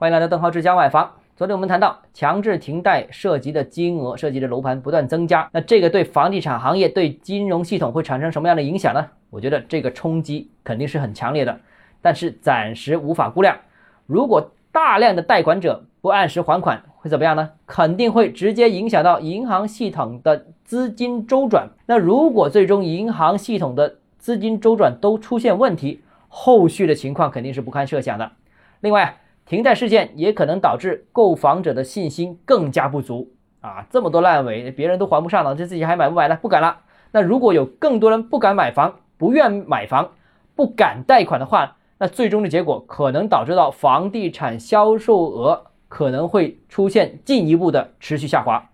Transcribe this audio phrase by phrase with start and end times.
[0.00, 1.12] 欢迎来到邓浩志家买房。
[1.36, 9.04] 昨天我们谈到强制停贷涉及的金额、涉及的楼盘不断增加，那这个对房地产行业、对金融系统会产生什么样的影响呢？
[9.28, 11.58] 我觉得这个冲击肯定是很强烈的，
[12.00, 13.58] 但是暂时无法估量。
[14.06, 17.50] 如果大量的贷款者不按时还款，会怎么样呢？
[17.66, 21.70] 肯定会直接影响到银行系统的资金周转。
[21.86, 28.30] 那如果最终银行系统的资金周转都出现问题，后续的情况肯定是不堪设想的。
[28.78, 29.16] 另外，
[29.48, 33.86] 停贷事件也可能导致购房者的信心更加不足啊！
[33.88, 36.36] 这么多烂尾，别人都还不上了，这自己还买不买了？
[36.36, 36.80] 不敢了。
[37.12, 40.10] 那如果有更多人不敢买房、不愿买房、
[40.54, 48.68] 不敢贷款的话，那最终的结果可能导致到房地产销售额可能会出现进一步的持续下滑。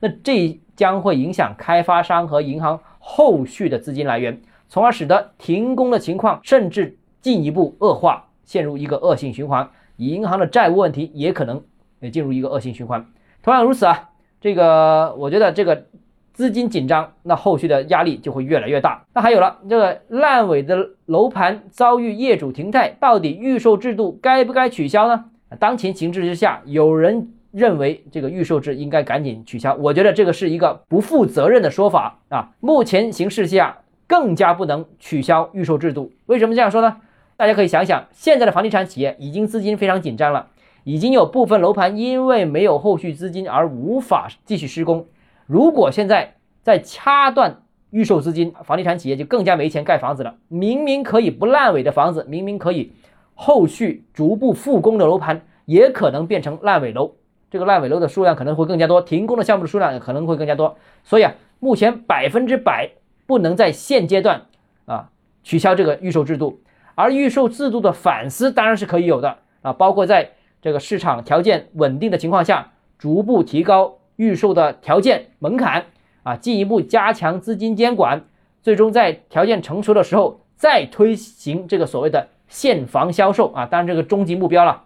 [0.00, 9.70] 那这将会影响开发商和银行后续的资金来源，从而使得停工的情况甚至进一步恶化，陷入一个恶性循环。
[9.98, 11.62] 银行的债务问题也可能
[12.00, 13.04] 也进入一个恶性循环，
[13.42, 15.84] 同样如此啊，这个我觉得这个
[16.32, 19.04] 资金紧张，那后续的压力就会越来越大。
[19.12, 25.24] 那还有了这个烂尾的楼盘遭遇业主停贷，到底预售制度该不该取消呢？
[25.58, 32.50] 当前形势之下，有人认为这个预售制应该赶紧取消，我觉得这个是一个不负责任的说法啊。
[32.60, 36.98] 目前形势下更加不能取消预售制度，为什么这样说呢？
[37.38, 40.48] 大家可以想想，现在的房地产企业已经资金非常紧张了，
[40.82, 45.06] 已经有部分楼盘因为没有后续资金而无法继续施工。
[45.46, 50.34] 如果现在再掐断预售资金，房地产企业就更加没钱盖房子了。
[50.48, 52.90] 明明可以不烂尾的房子，明明可以
[53.36, 57.12] 后续逐步复工的楼盘，也可能变成烂尾楼。
[57.52, 60.76] 这个烂尾楼的数量可能会更加多，停工的项目的数量也可能会更加多。
[61.04, 62.90] 所以啊，目前百分之百
[63.28, 64.46] 不能在现阶段
[64.86, 65.10] 啊
[65.44, 66.58] 取消这个预售制度。
[66.98, 75.84] 而预售制度的反思当然是可以有的啊，包括在这个市场条件稳定的情况下，逐步提高预售的条件门槛
[76.24, 78.24] 啊，进一步加强资金监管，
[78.64, 84.82] 最终在条件成熟的时候再推行这个所谓的现房销售啊，当然这个终极目标了。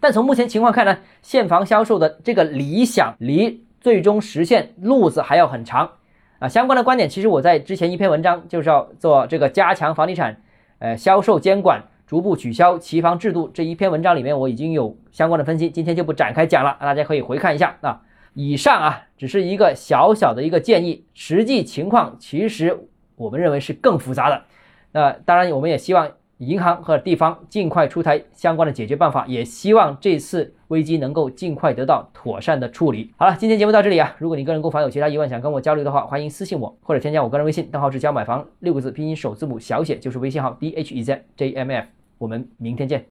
[0.00, 5.92] 但从目前情况看呢，现房销售的这个理想离最终实现路子还要很长
[6.40, 6.46] 啊。
[6.46, 10.41] 相关的观点其实我在之前一篇文章就是要做这个加强房地产。
[10.82, 18.02] 呃，销售监管逐步取消期房制度这一篇文章里面，我已经有相关的分析，今天就不展开讲了，大家可以回看一下啊。
[18.34, 22.76] 以上啊，只是一个小小的一个建议，实际情况其实
[23.14, 24.42] 我们认为是更复杂的。
[24.90, 26.10] 那当然，我们也希望。
[26.38, 33.12] 银行和地方尽快出台相关的解决办法，也希望这次危机能够尽快得到妥善的处理。
[33.18, 43.00] 好了，今天节目到这里啊，如果你个人购房有其他疑问想跟我交流的话，欢迎私信我或者添加我个人微信，账号是教买房六个字拼音首字母小写就是微信号 d h e z j m f，我们明天见。